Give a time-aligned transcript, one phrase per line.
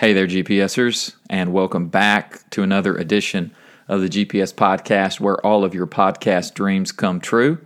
[0.00, 3.54] Hey there, GPSers, and welcome back to another edition
[3.86, 7.58] of the GPS Podcast where all of your podcast dreams come true.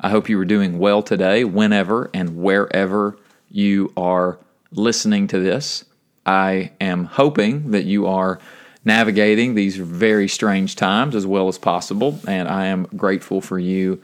[0.00, 3.16] I hope you are doing well today, whenever and wherever
[3.48, 4.40] you are
[4.72, 5.84] listening to this.
[6.26, 8.40] I am hoping that you are
[8.84, 14.02] navigating these very strange times as well as possible, and I am grateful for you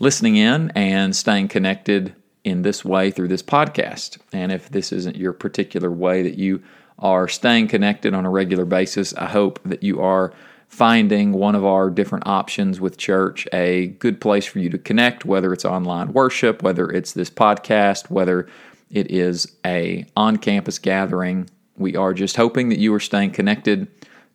[0.00, 2.12] listening in and staying connected
[2.42, 4.18] in this way through this podcast.
[4.32, 6.60] And if this isn't your particular way that you
[7.00, 10.32] are staying connected on a regular basis, I hope that you are
[10.68, 15.24] finding one of our different options with church a good place for you to connect,
[15.24, 18.48] whether it's online worship, whether it's this podcast, whether
[18.90, 21.50] it is a on-campus gathering.
[21.76, 23.88] We are just hoping that you are staying connected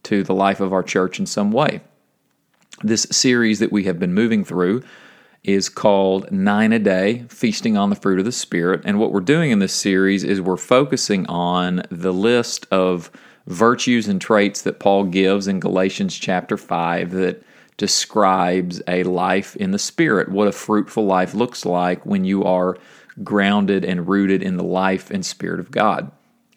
[0.03, 1.81] to the life of our church in some way.
[2.83, 4.83] This series that we have been moving through
[5.45, 8.81] is called Nine a Day Feasting on the Fruit of the Spirit.
[8.83, 13.11] And what we're doing in this series is we're focusing on the list of
[13.45, 17.43] virtues and traits that Paul gives in Galatians chapter 5 that
[17.77, 22.77] describes a life in the Spirit, what a fruitful life looks like when you are
[23.23, 26.11] grounded and rooted in the life and Spirit of God.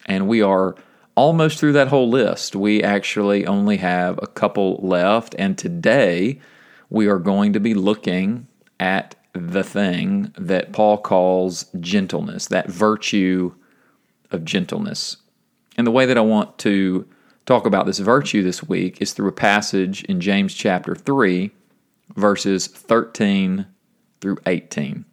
[0.06, 0.76] And we are
[1.14, 2.56] almost through that whole list.
[2.56, 5.34] We actually only have a couple left.
[5.38, 6.40] And today
[6.88, 8.46] we are going to be looking
[8.80, 13.54] at the thing that Paul calls gentleness, that virtue
[14.30, 15.16] of gentleness.
[15.76, 17.06] And the way that I want to
[17.46, 21.50] talk about this virtue this week is through a passage in James chapter 3,
[22.14, 23.66] verses 13
[24.20, 25.04] through 18.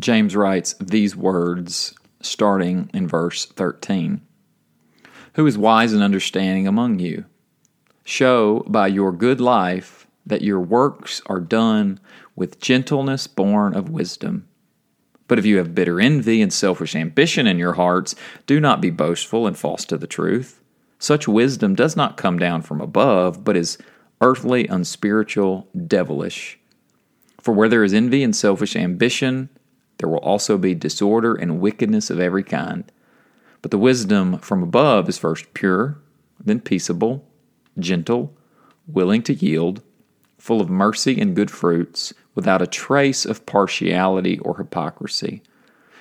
[0.00, 4.20] James writes these words starting in verse 13
[5.34, 7.26] Who is wise and understanding among you?
[8.04, 12.00] Show by your good life that your works are done
[12.36, 14.48] with gentleness born of wisdom.
[15.26, 18.14] But if you have bitter envy and selfish ambition in your hearts,
[18.46, 20.60] do not be boastful and false to the truth.
[20.98, 23.78] Such wisdom does not come down from above, but is
[24.20, 26.58] earthly, unspiritual, devilish.
[27.40, 29.48] For where there is envy and selfish ambition,
[29.98, 32.90] there will also be disorder and wickedness of every kind.
[33.62, 35.98] But the wisdom from above is first pure,
[36.42, 37.26] then peaceable,
[37.78, 38.34] gentle,
[38.86, 39.82] willing to yield,
[40.44, 45.42] full of mercy and good fruits without a trace of partiality or hypocrisy.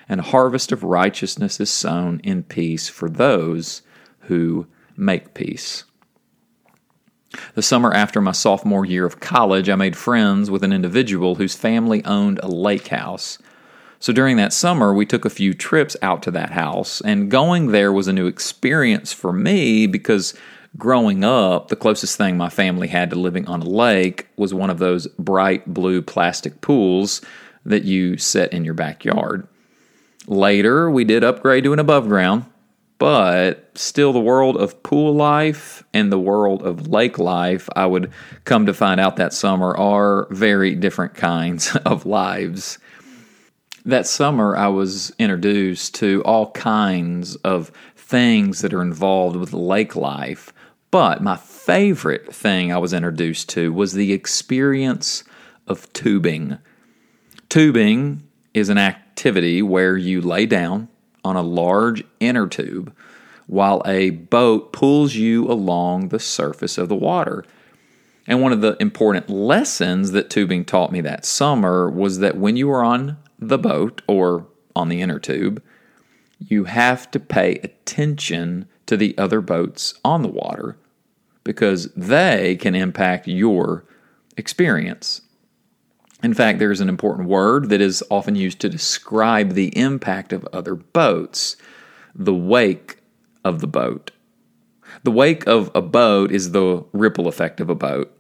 [0.10, 3.84] And a harvest of righteousness is sown in peace for those
[4.24, 4.68] who
[4.98, 5.86] make peace.
[7.56, 11.56] The summer after my sophomore year of college, I made friends with an individual whose
[11.56, 13.38] family owned a lake house.
[14.02, 17.68] So during that summer, we took a few trips out to that house, and going
[17.68, 20.34] there was a new experience for me because
[20.78, 24.70] growing up, the closest thing my family had to living on a lake was one
[24.70, 27.22] of those bright blue plastic pools
[27.66, 29.48] that you set in your backyard.
[30.28, 32.46] Later, we did upgrade to an above ground,
[32.98, 38.12] but still, the world of pool life and the world of lake life, I would
[38.46, 42.80] come to find out that summer, are very different kinds of lives.
[43.86, 49.96] That summer, I was introduced to all kinds of things that are involved with lake
[49.98, 50.53] life
[50.94, 55.24] but my favorite thing I was introduced to was the experience
[55.66, 56.60] of tubing.
[57.50, 58.22] Tubing
[58.54, 60.90] is an activity where you lay down
[61.26, 62.96] on a large inner tube
[63.48, 67.44] while a boat pulls you along the surface of the water.
[68.28, 72.56] And one of the important lessons that tubing taught me that summer was that when
[72.56, 75.60] you are on the boat or on the inner tube,
[76.38, 80.78] you have to pay attention to the other boats on the water
[81.44, 83.86] because they can impact your
[84.38, 85.22] experience.
[86.24, 90.48] In fact, there's an important word that is often used to describe the impact of
[90.54, 91.58] other boats
[92.16, 93.00] the wake
[93.44, 94.12] of the boat.
[95.04, 98.16] The wake of a boat is the ripple effect of a boat.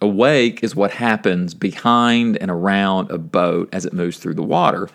[0.00, 4.42] A wake is what happens behind and around a boat as it moves through the
[4.42, 4.90] water.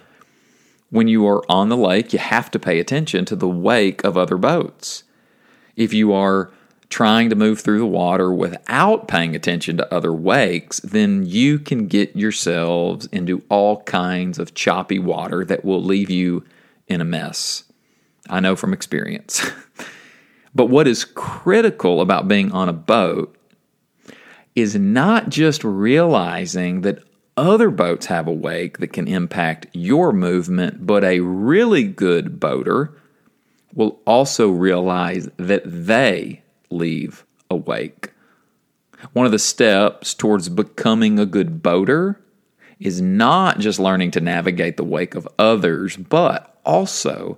[0.91, 4.17] When you are on the lake, you have to pay attention to the wake of
[4.17, 5.03] other boats.
[5.75, 6.51] If you are
[6.91, 11.87] trying to move through the water without paying attention to other wakes, then you can
[11.87, 16.43] get yourselves into all kinds of choppy water that will leave you
[16.87, 17.63] in a mess.
[18.29, 19.49] I know from experience.
[20.55, 23.35] but what is critical about being on a boat
[24.53, 27.01] is not just realizing that
[27.37, 32.93] other boats have a wake that can impact your movement, but a really good boater
[33.73, 38.11] will also realize that they leave awake.
[39.13, 42.21] One of the steps towards becoming a good boater
[42.79, 47.37] is not just learning to navigate the wake of others, but also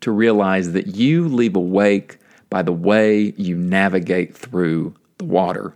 [0.00, 2.18] to realize that you leave a wake
[2.50, 5.74] by the way you navigate through the water.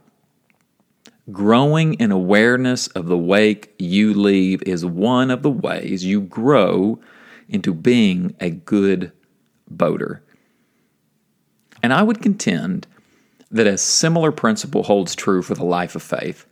[1.31, 6.99] Growing in awareness of the wake you leave is one of the ways you grow
[7.49, 9.13] into being a good
[9.71, 10.23] boater.
[11.83, 12.87] And I would contend
[13.51, 16.47] that a similar principle holds true for the life of faith.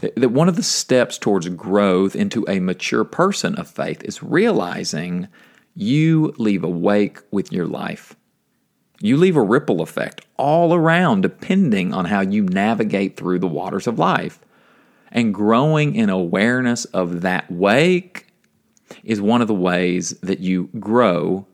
[0.00, 5.28] That one of the steps towards growth into a mature person of faith is realizing
[5.74, 8.16] you leave a wake with your life.
[9.00, 13.86] You leave a ripple effect all around depending on how you navigate through the waters
[13.86, 14.40] of life.
[15.12, 18.26] And growing in awareness of that wake
[19.04, 21.46] is one of the ways that you grow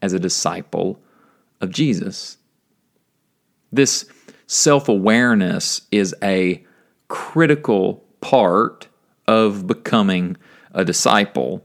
[0.00, 1.00] as a disciple
[1.60, 2.38] of Jesus.
[3.72, 4.08] This
[4.46, 6.64] self awareness is a
[7.08, 8.88] critical part
[9.26, 10.36] of becoming
[10.72, 11.64] a disciple.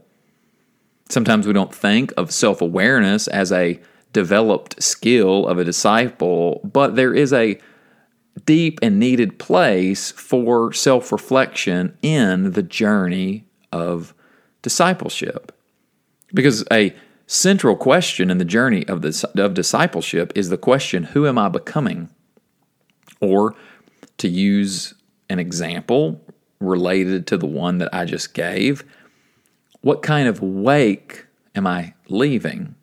[1.08, 3.80] Sometimes we don't think of self awareness as a
[4.12, 7.58] developed skill of a disciple, but there is a
[8.46, 14.14] deep and needed place for self reflection in the journey of
[14.62, 15.52] discipleship.
[16.34, 16.94] Because a
[17.32, 21.48] central question in the journey of, the, of discipleship is the question who am I
[21.48, 22.10] becoming?
[23.20, 23.54] Or
[24.18, 24.92] to use
[25.30, 26.20] an example
[26.60, 28.84] related to the one that I just gave,
[29.80, 31.24] what kind of wake
[31.54, 32.74] am I leaving?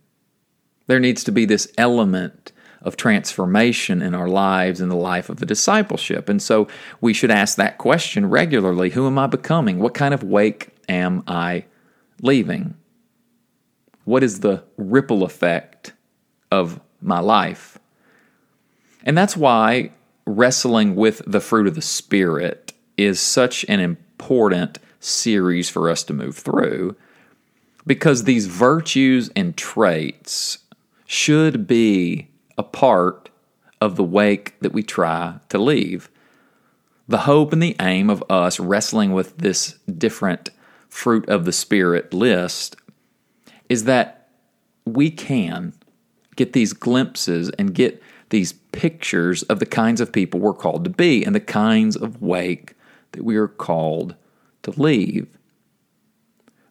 [0.87, 2.51] There needs to be this element
[2.81, 6.27] of transformation in our lives in the life of the discipleship.
[6.27, 6.67] And so
[7.01, 9.77] we should ask that question regularly Who am I becoming?
[9.77, 11.65] What kind of wake am I
[12.21, 12.78] leaving?
[14.09, 15.93] What is the ripple effect
[16.49, 17.77] of my life?
[19.03, 19.91] And that's why
[20.25, 26.13] wrestling with the fruit of the Spirit is such an important series for us to
[26.13, 26.95] move through
[27.85, 30.57] because these virtues and traits
[31.05, 33.29] should be a part
[33.79, 36.09] of the wake that we try to leave.
[37.07, 40.49] The hope and the aim of us wrestling with this different
[40.87, 42.75] fruit of the Spirit list
[43.69, 44.27] is that
[44.85, 45.73] we can
[46.35, 50.89] get these glimpses and get these pictures of the kinds of people we're called to
[50.89, 52.75] be and the kinds of wake
[53.11, 54.15] that we are called
[54.63, 55.27] to leave.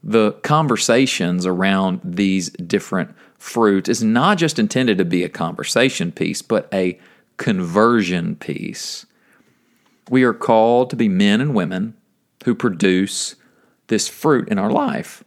[0.03, 6.43] The conversations around these different fruit is not just intended to be a conversation piece,
[6.43, 6.99] but a
[7.37, 9.07] conversion piece.
[10.09, 11.95] We are called to be men and women
[12.45, 13.35] who produce
[13.89, 15.25] this fruit in our life.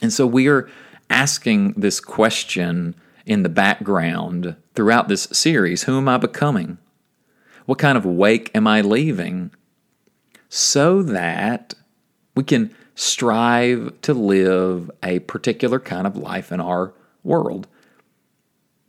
[0.00, 0.68] And so we are
[1.10, 2.94] asking this question
[3.26, 6.78] in the background throughout this series Who am I becoming?
[7.66, 9.50] What kind of wake am I leaving?
[10.48, 11.74] So that
[12.34, 17.68] we can strive to live a particular kind of life in our world.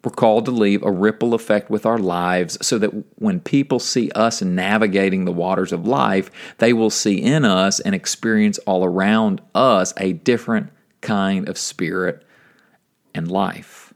[0.03, 4.09] We're called to leave a ripple effect with our lives so that when people see
[4.11, 9.41] us navigating the waters of life, they will see in us and experience all around
[9.53, 10.69] us a different
[11.01, 12.25] kind of spirit
[13.13, 13.94] and life.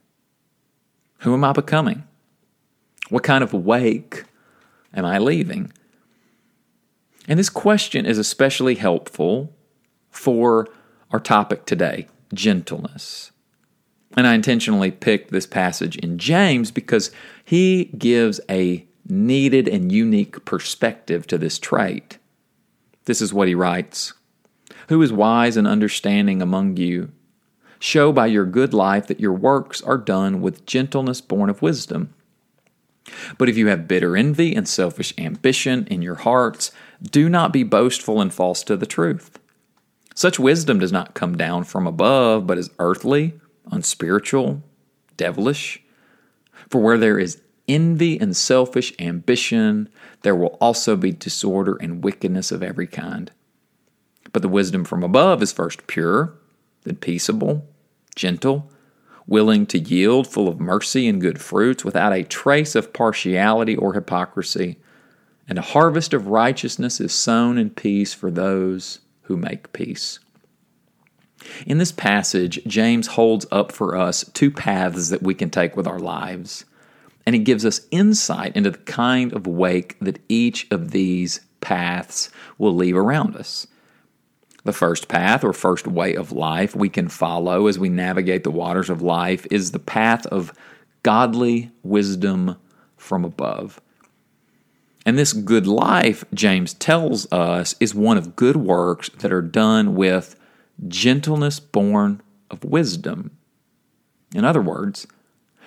[1.19, 2.03] Who am I becoming?
[3.09, 4.23] What kind of wake
[4.93, 5.71] am I leaving?
[7.27, 9.53] And this question is especially helpful
[10.09, 10.67] for
[11.11, 13.31] our topic today gentleness.
[14.15, 17.11] And I intentionally picked this passage in James because
[17.45, 22.17] he gives a needed and unique perspective to this trait.
[23.05, 24.13] This is what he writes
[24.89, 27.11] Who is wise and understanding among you?
[27.79, 32.13] Show by your good life that your works are done with gentleness born of wisdom.
[33.37, 36.71] But if you have bitter envy and selfish ambition in your hearts,
[37.01, 39.39] do not be boastful and false to the truth.
[40.15, 43.33] Such wisdom does not come down from above, but is earthly,
[43.71, 44.61] unspiritual,
[45.17, 45.81] devilish.
[46.69, 49.89] For where there is envy and selfish ambition,
[50.21, 53.31] there will also be disorder and wickedness of every kind.
[54.33, 56.33] But the wisdom from above is first pure,
[56.83, 57.65] then peaceable,
[58.15, 58.69] gentle,
[59.27, 63.93] willing to yield, full of mercy and good fruits, without a trace of partiality or
[63.93, 64.79] hypocrisy.
[65.47, 70.19] And a harvest of righteousness is sown in peace for those who make peace.
[71.65, 75.87] In this passage, James holds up for us two paths that we can take with
[75.87, 76.65] our lives,
[77.25, 82.29] and he gives us insight into the kind of wake that each of these paths
[82.57, 83.67] will leave around us.
[84.63, 88.51] The first path or first way of life we can follow as we navigate the
[88.51, 90.53] waters of life is the path of
[91.03, 92.55] godly wisdom
[92.95, 93.81] from above.
[95.05, 99.95] And this good life, James tells us, is one of good works that are done
[99.95, 100.37] with
[100.87, 103.31] gentleness born of wisdom.
[104.33, 105.05] In other words,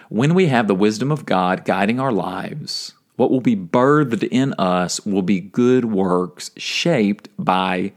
[0.08, 4.54] when we have the wisdom of God guiding our lives, what will be birthed in
[4.54, 7.92] us will be good works shaped by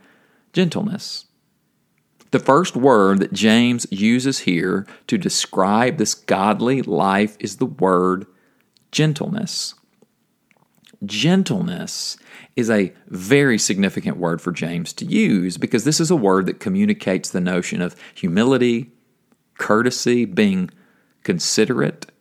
[0.53, 1.25] gentleness.
[2.31, 8.27] The first word that James uses here to describe this godly life is the word
[8.91, 9.73] gentleness.
[11.05, 12.17] Gentleness
[12.55, 16.59] is a very significant word for James to use because this is a word that
[16.59, 18.91] communicates the notion of humility,
[19.57, 20.69] courtesy, being
[21.23, 22.11] considerate.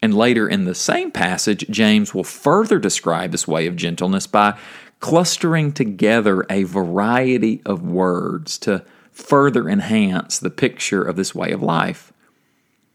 [0.00, 4.56] And later in the same passage, James will further describe this way of gentleness by
[5.00, 11.62] clustering together a variety of words to further enhance the picture of this way of
[11.62, 12.12] life.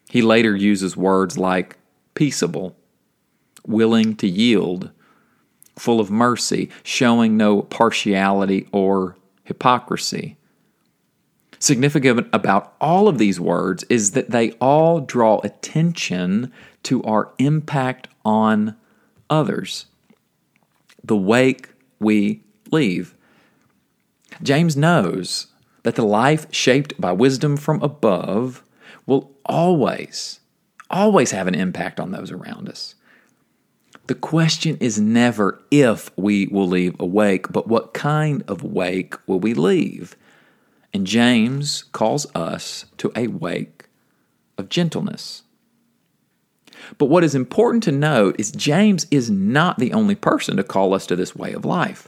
[0.10, 1.78] He later uses words like
[2.14, 2.76] peaceable,
[3.66, 4.92] willing to yield,
[5.78, 10.38] full of mercy, showing no partiality or hypocrisy.
[11.60, 16.52] Significant about all of these words is that they all draw attention
[16.84, 18.76] to our impact on
[19.30, 19.86] others,
[21.04, 21.70] the wake
[22.04, 23.16] we leave.
[24.42, 25.48] James knows
[25.84, 28.64] that the life shaped by wisdom from above
[29.06, 30.40] will always,
[30.90, 32.96] always have an impact on those around us.
[34.08, 39.40] The question is never if we will leave awake, but what kind of wake will
[39.40, 40.18] we leave?
[40.94, 43.86] And James calls us to a wake
[44.58, 45.44] of gentleness.
[46.98, 50.94] But what is important to note is James is not the only person to call
[50.94, 52.08] us to this way of life.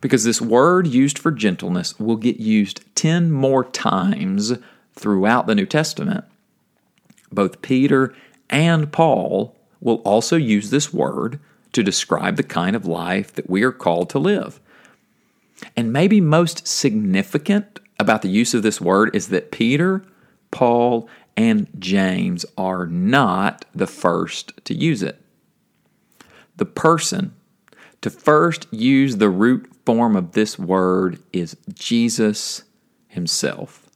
[0.00, 4.54] Because this word used for gentleness will get used 10 more times
[4.94, 6.24] throughout the New Testament.
[7.32, 8.14] Both Peter
[8.48, 11.38] and Paul will also use this word
[11.72, 14.60] to describe the kind of life that we are called to live.
[15.76, 20.02] And maybe most significant about the use of this word is that Peter,
[20.50, 21.08] Paul,
[21.40, 25.24] and James are not the first to use it.
[26.56, 27.34] The person
[28.02, 32.64] to first use the root form of this word is Jesus
[33.08, 33.88] himself.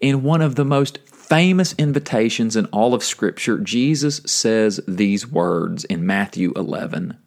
[0.00, 5.82] In one of the most famous invitations in all of Scripture, Jesus says these words
[5.84, 7.18] in Matthew 11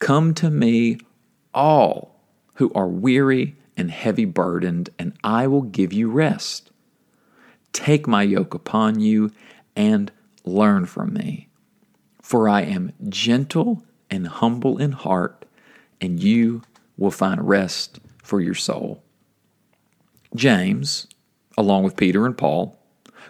[0.00, 0.98] Come to me,
[1.54, 6.72] all who are weary and heavy burdened, and I will give you rest.
[7.72, 9.30] Take my yoke upon you
[9.76, 10.10] and
[10.44, 11.48] learn from me,
[12.22, 15.44] for I am gentle and humble in heart,
[16.00, 16.62] and you
[16.96, 19.02] will find rest for your soul.
[20.34, 21.06] James,
[21.56, 22.78] along with Peter and Paul,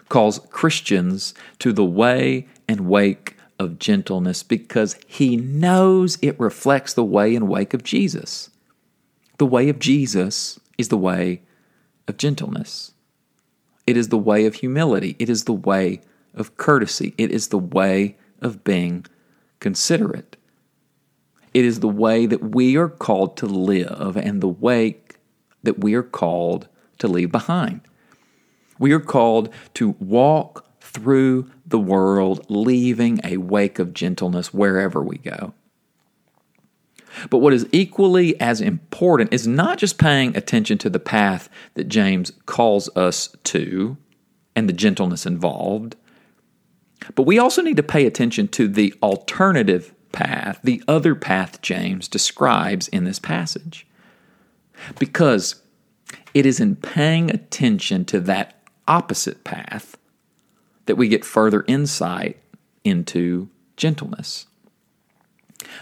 [0.09, 7.03] calls Christians to the way and wake of gentleness because he knows it reflects the
[7.03, 8.49] way and wake of Jesus.
[9.37, 11.41] The way of Jesus is the way
[12.07, 12.93] of gentleness.
[13.89, 15.15] It is the way of humility.
[15.17, 16.01] It is the way
[16.35, 17.15] of courtesy.
[17.17, 19.07] It is the way of being
[19.59, 20.37] considerate.
[21.55, 25.15] It is the way that we are called to live and the wake
[25.63, 26.67] that we are called
[26.99, 27.81] to leave behind.
[28.77, 35.17] We are called to walk through the world, leaving a wake of gentleness wherever we
[35.17, 35.55] go.
[37.29, 41.87] But what is equally as important is not just paying attention to the path that
[41.87, 43.97] James calls us to
[44.55, 45.95] and the gentleness involved,
[47.15, 52.07] but we also need to pay attention to the alternative path, the other path James
[52.07, 53.87] describes in this passage.
[54.97, 55.61] Because
[56.33, 59.97] it is in paying attention to that opposite path
[60.85, 62.37] that we get further insight
[62.83, 64.47] into gentleness.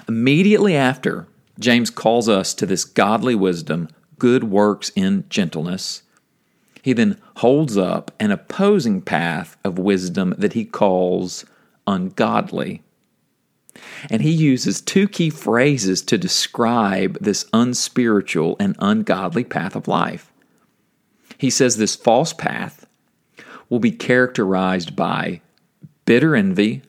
[0.08, 1.28] Immediately after
[1.60, 6.04] James calls us to this godly wisdom, good works in gentleness,
[6.82, 11.46] he then holds up an opposing path of wisdom that he calls
[11.86, 12.82] ungodly.
[14.10, 20.32] And he uses two key phrases to describe this unspiritual and ungodly path of life.
[21.38, 22.88] He says this false path
[23.70, 25.42] will be characterized by
[26.06, 26.84] bitter envy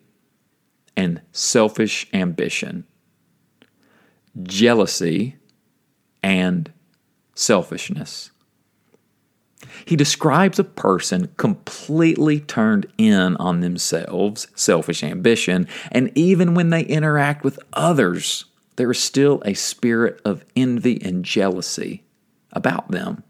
[0.98, 2.84] and selfish ambition,
[4.42, 5.36] jealousy
[6.24, 6.72] and
[7.36, 8.32] selfishness.
[9.84, 16.82] He describes a person completely turned in on themselves, selfish ambition, and even when they
[16.82, 22.02] interact with others, there is still a spirit of envy and jealousy
[22.52, 23.22] about them.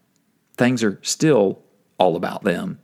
[0.56, 1.60] Things are still
[1.98, 2.78] all about them.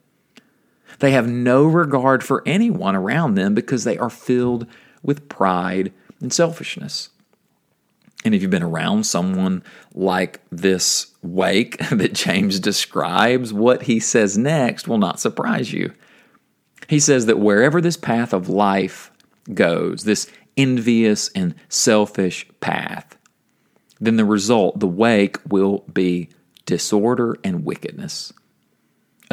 [0.98, 4.66] They have no regard for anyone around them because they are filled
[5.02, 7.10] with pride and selfishness.
[8.24, 9.62] And if you've been around someone
[9.94, 15.92] like this wake that James describes, what he says next will not surprise you.
[16.88, 19.10] He says that wherever this path of life
[19.52, 23.16] goes, this envious and selfish path,
[24.00, 26.30] then the result, the wake, will be
[26.66, 28.32] disorder and wickedness.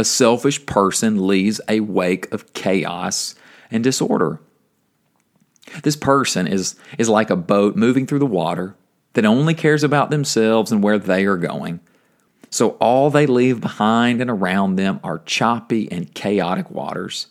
[0.02, 3.36] A selfish person leaves a wake of chaos
[3.70, 4.42] and disorder.
[5.84, 8.76] This person is, is like a boat moving through the water
[9.14, 11.82] that only cares about themselves and where they are going.
[12.50, 17.28] So all they leave behind and around them are choppy and chaotic waters.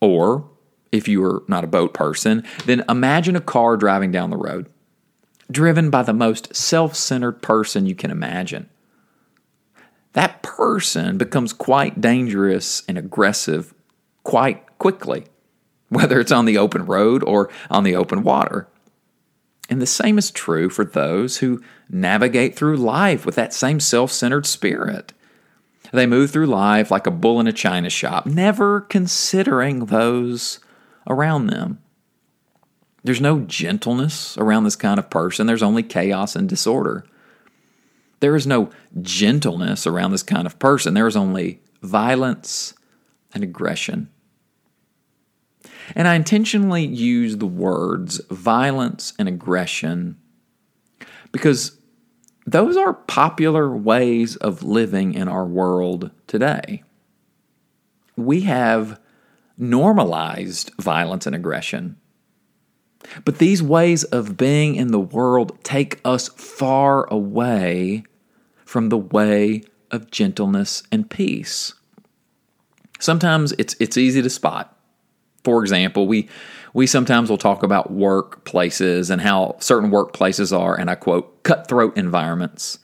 [0.00, 0.50] Or,
[0.90, 4.68] if you are not a boat person, then imagine a car driving down the road,
[5.52, 8.68] driven by the most self centered person you can imagine.
[10.16, 13.74] That person becomes quite dangerous and aggressive
[14.22, 15.26] quite quickly,
[15.90, 18.66] whether it's on the open road or on the open water.
[19.68, 24.10] And the same is true for those who navigate through life with that same self
[24.10, 25.12] centered spirit.
[25.92, 30.60] They move through life like a bull in a china shop, never considering those
[31.06, 31.78] around them.
[33.04, 37.04] There's no gentleness around this kind of person, there's only chaos and disorder.
[38.20, 38.70] There is no
[39.02, 42.74] gentleness around this kind of person, there is only violence
[43.32, 44.08] and aggression.
[45.94, 50.16] And I intentionally use the words violence and aggression
[51.30, 51.78] because
[52.46, 56.82] those are popular ways of living in our world today.
[58.16, 59.00] We have
[59.58, 61.96] normalized violence and aggression.
[63.24, 68.04] But these ways of being in the world take us far away
[68.64, 71.74] from the way of gentleness and peace.
[72.98, 74.76] Sometimes it's, it's easy to spot.
[75.44, 76.28] For example, we
[76.76, 81.96] we sometimes will talk about workplaces and how certain workplaces are, and I quote, cutthroat
[81.96, 82.80] environments.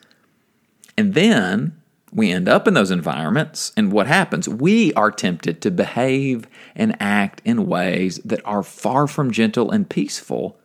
[0.97, 1.82] And then
[2.13, 4.49] we end up in those environments, and what happens?
[4.49, 9.89] We are tempted to behave and act in ways that are far from gentle and
[9.89, 10.59] peaceful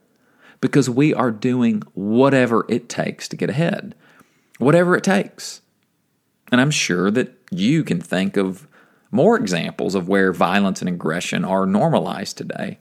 [0.60, 3.96] because we are doing whatever it takes to get ahead,
[4.58, 5.62] whatever it takes.
[6.52, 8.68] And I'm sure that you can think of
[9.10, 12.80] more examples of where violence and aggression are normalized today.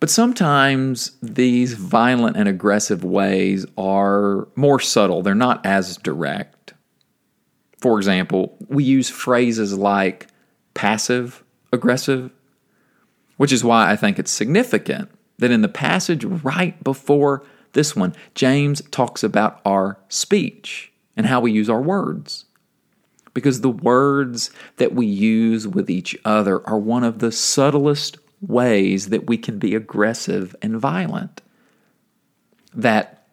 [0.00, 6.63] But sometimes these violent and aggressive ways are more subtle, they're not as direct.
[7.84, 10.28] For example, we use phrases like
[10.72, 12.30] passive aggressive,
[13.36, 18.14] which is why I think it's significant that in the passage right before this one,
[18.34, 22.46] James talks about our speech and how we use our words
[23.34, 29.10] because the words that we use with each other are one of the subtlest ways
[29.10, 31.42] that we can be aggressive and violent.
[32.72, 33.26] That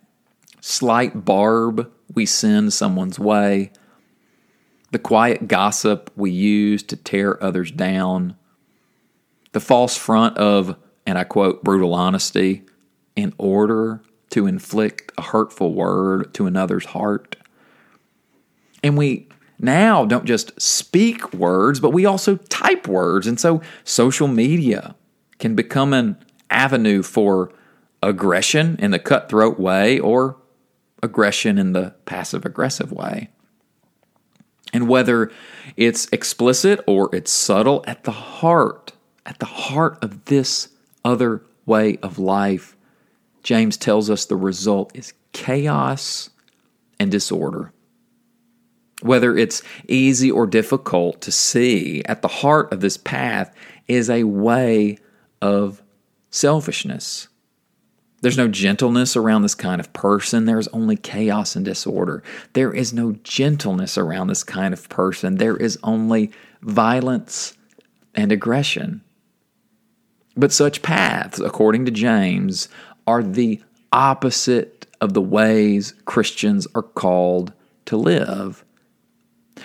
[0.60, 3.72] slight barb we send someone's way,
[4.92, 8.36] the quiet gossip we use to tear others down,
[9.54, 12.64] the false front of, and I quote, brutal honesty
[13.16, 14.02] in order
[14.32, 17.36] to inflict a hurtful word to another's heart.
[18.84, 19.28] And we
[19.60, 23.28] now don't just speak words, but we also type words.
[23.28, 24.96] And so social media
[25.40, 26.18] can become an
[26.50, 27.52] avenue for
[28.02, 30.38] aggression in the cutthroat way or
[31.04, 33.30] aggression in the passive aggressive way.
[34.74, 35.32] And whether
[35.76, 38.94] it's explicit or it's subtle, at the heart,
[39.26, 40.70] at the heart of this
[41.04, 42.76] other way of life,
[43.44, 46.30] James tells us the result is chaos
[47.00, 47.74] and disorder.
[49.02, 53.54] Whether it's easy or difficult to see, at the heart of this path
[53.88, 55.00] is a way
[55.42, 55.82] of
[56.30, 57.28] selfishness.
[58.22, 60.46] There's no gentleness around this kind of person.
[60.46, 62.22] There is only chaos and disorder.
[62.54, 65.36] There is no gentleness around this kind of person.
[65.36, 66.32] There is only
[66.62, 67.58] violence
[68.14, 69.02] and aggression.
[70.38, 72.70] But such paths, according to James,
[73.08, 77.54] are the opposite of the ways Christians are called
[77.86, 78.64] to live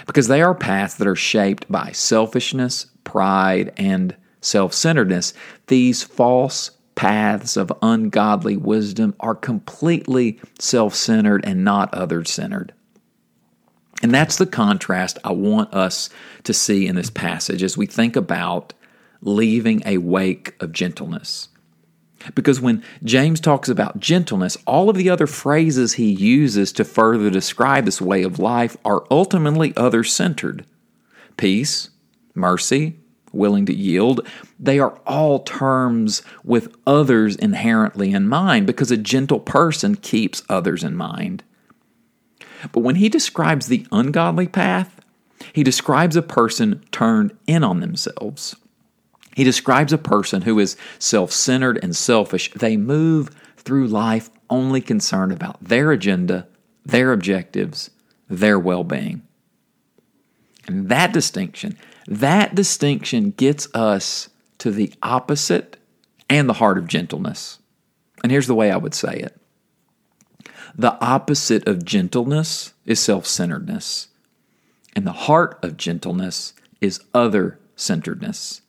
[0.07, 5.35] because they are paths that are shaped by selfishness, pride, and self centeredness.
[5.69, 12.73] These false paths of ungodly wisdom are completely self centered and not other centered.
[14.03, 16.11] And that's the contrast I want us
[16.45, 18.75] to see in this passage as we think about
[19.21, 21.49] leaving a wake of gentleness.
[22.35, 27.31] Because when James talks about gentleness, all of the other phrases he uses to further
[27.31, 30.67] describe this way of life are ultimately other centered
[31.37, 31.91] peace,
[32.35, 32.99] mercy,
[33.37, 34.27] willing to yield.
[34.59, 40.83] They are all terms with others inherently in mind because a gentle person keeps others
[40.83, 41.43] in mind.
[42.73, 45.01] But when he describes the ungodly path,
[45.53, 48.57] he describes a person turned in on themselves.
[49.35, 52.51] He describes a person who is self centered and selfish.
[52.53, 56.47] They move through life only concerned about their agenda,
[56.85, 57.91] their objectives,
[58.29, 59.23] their well being.
[60.67, 65.77] And that distinction, that distinction gets us to the opposite
[66.29, 67.59] and the heart of gentleness.
[68.23, 69.39] And here's the way I would say it
[70.79, 74.09] the opposite of gentleness is self centeredness,
[74.95, 78.61] and the heart of gentleness is other centeredness.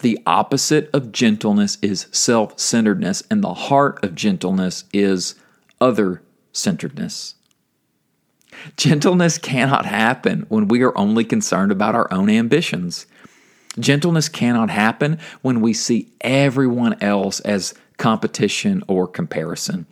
[0.00, 5.36] The opposite of gentleness is self centeredness, and the heart of gentleness is
[5.80, 7.34] other centeredness.
[8.76, 13.06] Gentleness cannot happen when we are only concerned about our own ambitions.
[13.78, 19.86] Gentleness cannot happen when we see everyone else as competition or comparison.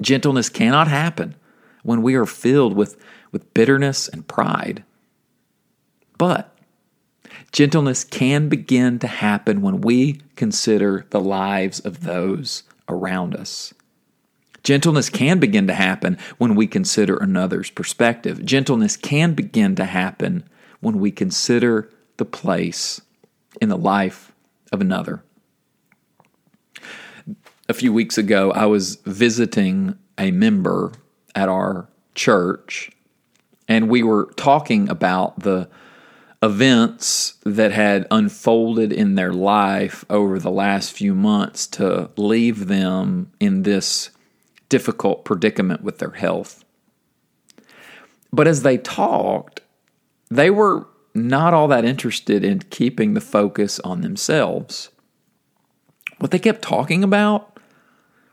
[0.00, 1.34] Gentleness cannot happen
[1.82, 2.96] when we are filled with,
[3.32, 4.84] with bitterness and pride.
[6.18, 6.56] But
[7.52, 13.72] gentleness can begin to happen when we consider the lives of those around us.
[14.64, 18.44] Gentleness can begin to happen when we consider another's perspective.
[18.44, 20.48] Gentleness can begin to happen
[20.80, 23.02] when we consider the place
[23.60, 24.32] in the life
[24.72, 25.22] of another.
[27.68, 30.92] A few weeks ago, I was visiting a member
[31.34, 32.90] at our church,
[33.68, 35.68] and we were talking about the
[36.42, 43.32] events that had unfolded in their life over the last few months to leave them
[43.40, 44.10] in this
[44.68, 46.64] difficult predicament with their health.
[48.32, 49.60] But as they talked,
[50.30, 54.90] they were not all that interested in keeping the focus on themselves.
[56.18, 57.60] What they kept talking about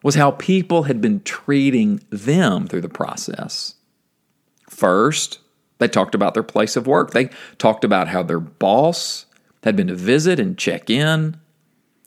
[0.04, 3.76] was how people had been treating them through the process.
[4.70, 5.40] First,
[5.78, 7.12] they talked about their place of work.
[7.12, 9.26] They talked about how their boss
[9.64, 11.38] had been to visit and check in,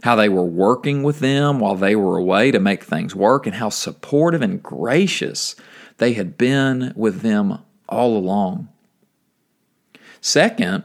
[0.05, 3.57] how they were working with them while they were away to make things work, and
[3.57, 5.57] how supportive and gracious
[5.97, 8.69] they had been with them all along.
[10.21, 10.85] Second,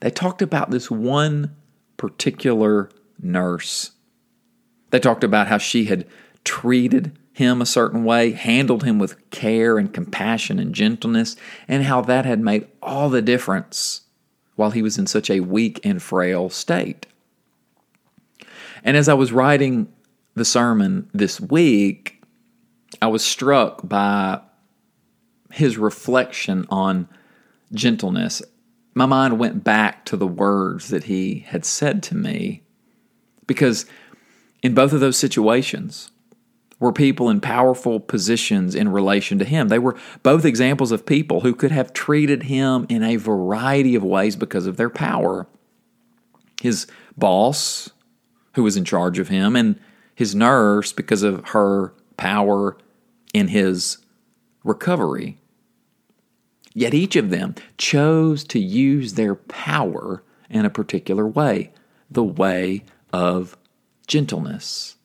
[0.00, 1.56] they talked about this one
[1.96, 3.92] particular nurse.
[4.90, 6.06] They talked about how she had
[6.44, 11.34] treated him a certain way, handled him with care and compassion and gentleness,
[11.66, 14.02] and how that had made all the difference
[14.54, 17.06] while he was in such a weak and frail state.
[18.84, 19.92] And as I was writing
[20.34, 22.22] the sermon this week,
[23.02, 24.40] I was struck by
[25.50, 27.08] his reflection on
[27.72, 28.42] gentleness
[28.94, 32.62] my mind went back to the words that he had said to me.
[33.46, 33.86] Because
[34.62, 36.10] in both of those situations
[36.78, 39.68] were people in powerful positions in relation to him.
[39.68, 44.04] They were both examples of people who could have treated him in a variety of
[44.04, 45.46] ways because of their power.
[46.62, 47.90] His boss,
[48.54, 49.78] who was in charge of him, and
[50.14, 52.76] his nurse because of her power
[53.32, 53.98] in his
[54.62, 55.38] recovery.
[56.72, 61.72] Yet each of them chose to use their power in a particular way
[62.10, 63.56] the way of
[64.06, 64.96] gentleness.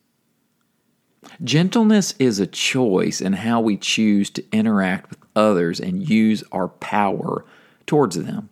[1.43, 6.67] Gentleness is a choice in how we choose to interact with others and use our
[6.67, 7.45] power
[7.85, 8.49] towards them.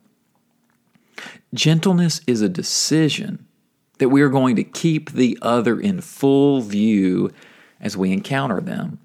[1.54, 3.47] Gentleness is a decision
[3.98, 7.32] that we are going to keep the other in full view
[7.80, 9.00] as we encounter them.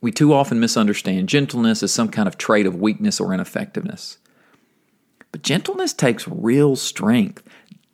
[0.00, 4.18] We too often misunderstand gentleness as some kind of trait of weakness or ineffectiveness.
[5.32, 7.42] But gentleness takes real strength,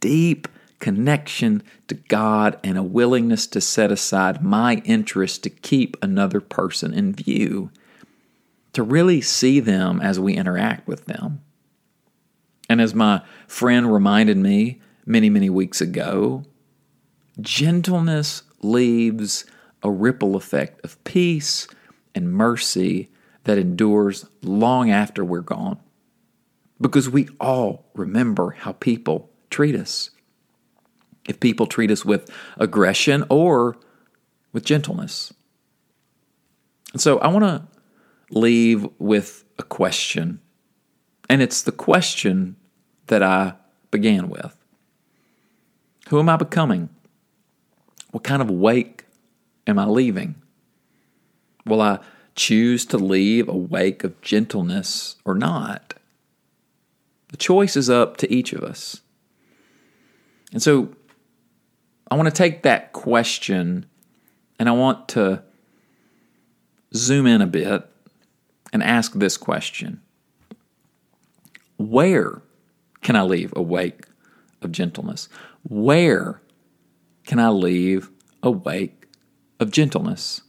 [0.00, 0.48] deep
[0.80, 6.92] connection to God, and a willingness to set aside my interest to keep another person
[6.92, 7.70] in view,
[8.72, 11.42] to really see them as we interact with them.
[12.68, 16.44] And as my friend reminded me many, many weeks ago,
[17.40, 19.44] gentleness leaves
[19.82, 21.66] a ripple effect of peace
[22.14, 23.10] and mercy
[23.44, 25.78] that endures long after we're gone.
[26.80, 30.10] Because we all remember how people treat us.
[31.28, 33.76] If people treat us with aggression or
[34.52, 35.32] with gentleness.
[36.92, 37.66] And so I want to
[38.30, 40.40] leave with a question.
[41.28, 42.56] And it's the question
[43.08, 43.54] that I
[43.90, 44.59] began with
[46.10, 46.88] Who am I becoming?
[48.10, 49.04] What kind of wake
[49.68, 50.34] am I leaving?
[51.64, 52.00] Will I
[52.34, 55.94] choose to leave a wake of gentleness or not?
[57.28, 59.02] The choice is up to each of us.
[60.52, 60.88] And so
[62.10, 63.86] I want to take that question
[64.58, 65.44] and I want to
[66.92, 67.88] zoom in a bit
[68.72, 70.00] and ask this question
[71.76, 72.42] Where
[73.00, 74.06] can I leave a wake
[74.60, 75.28] of gentleness?
[75.62, 76.40] Where
[77.24, 78.10] can I leave
[78.42, 79.06] a wake
[79.58, 80.42] of gentleness?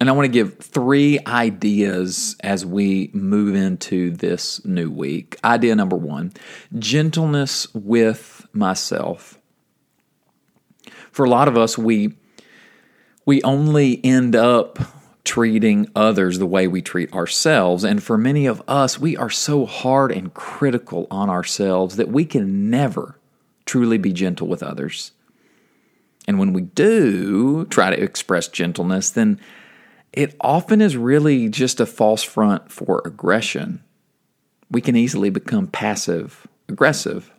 [0.00, 5.36] And I want to give three ideas as we move into this new week.
[5.44, 6.32] Idea number one
[6.76, 9.38] gentleness with myself.
[11.12, 12.16] For a lot of us, we,
[13.24, 14.80] we only end up
[15.24, 17.84] treating others the way we treat ourselves.
[17.84, 22.24] And for many of us, we are so hard and critical on ourselves that we
[22.24, 23.20] can never
[23.66, 25.12] truly be gentle with others.
[26.26, 29.40] And when we do try to express gentleness, then
[30.12, 33.82] it often is really just a false front for aggression.
[34.70, 37.32] We can easily become passive aggressive.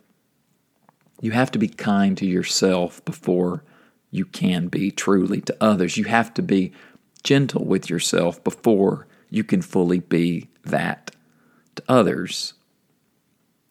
[1.20, 3.64] You have to be kind to yourself before
[4.10, 5.96] you can be truly to others.
[5.96, 6.72] You have to be
[7.22, 11.10] gentle with yourself before you can fully be that
[11.74, 12.54] to others.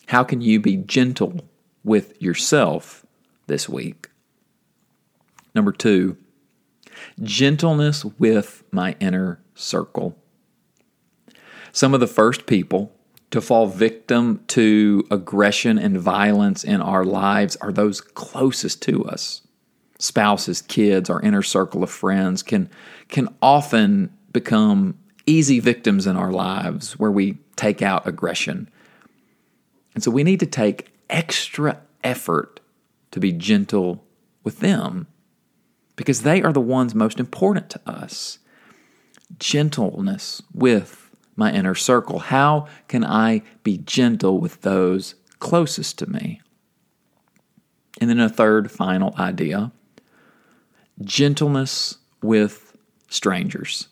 [0.08, 1.46] How can you be gentle
[1.84, 3.06] with yourself
[3.48, 4.10] this week?
[5.56, 6.18] Number two,
[7.22, 10.18] gentleness with my inner circle.
[11.72, 12.96] Some of the first people
[13.32, 19.42] to fall victim to aggression and violence in our lives are those closest to us.
[19.98, 22.70] Spouses, kids, our inner circle of friends can,
[23.10, 28.70] can often become easy victims in our lives where we take out aggression.
[29.96, 32.60] And so we need to take extra effort
[33.12, 34.04] to be gentle
[34.44, 35.08] with them
[35.96, 38.40] because they are the ones most important to us.
[39.40, 42.20] Gentleness with my inner circle.
[42.20, 46.42] How can I be gentle with those closest to me?
[48.02, 49.72] And then a third final idea
[51.02, 52.78] gentleness with
[53.10, 53.88] strangers.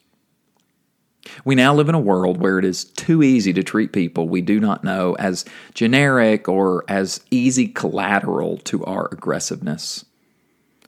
[1.45, 4.41] We now live in a world where it is too easy to treat people we
[4.41, 10.05] do not know as generic or as easy collateral to our aggressiveness.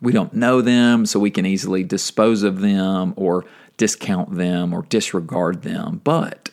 [0.02, 3.46] We don't know them, so we can easily dispose of them or
[3.78, 6.02] discount them or disregard them.
[6.04, 6.50] But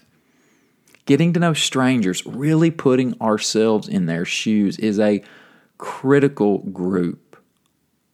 [1.05, 5.25] getting to know strangers, really putting ourselves in their shoes, is a
[5.79, 7.37] critical group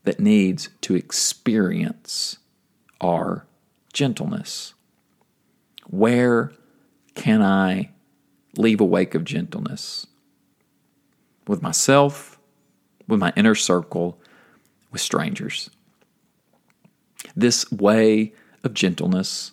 [0.04, 2.38] that needs to experience
[3.00, 3.44] our
[3.92, 4.72] gentleness.
[5.88, 6.52] Where
[7.14, 7.90] can I
[8.56, 10.06] leave a wake of gentleness?
[11.46, 12.38] With myself,
[13.06, 14.20] with my inner circle,
[14.90, 15.70] with strangers.
[17.34, 18.32] This way
[18.64, 19.52] of gentleness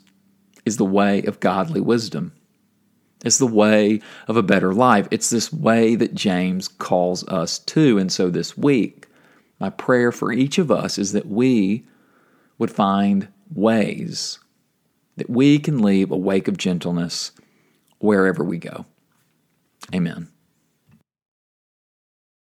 [0.66, 2.34] is the way of godly wisdom.
[3.24, 5.08] It's the way of a better life.
[5.12, 7.98] It's this way that James calls us to.
[7.98, 9.08] And so this week,
[9.60, 11.86] my prayer for each of us is that we
[12.58, 14.40] would find ways
[15.16, 17.32] that we can leave a wake of gentleness
[18.00, 18.86] wherever we go.
[19.94, 20.33] Amen.